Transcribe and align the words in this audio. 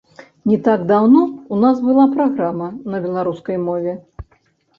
Не 0.51 0.55
так 0.67 0.85
даўно 0.91 1.21
ў 1.25 1.55
нас 1.65 1.83
была 1.89 2.05
праграма 2.15 2.71
на 2.95 3.03
беларускай 3.05 3.61
мове. 3.69 3.93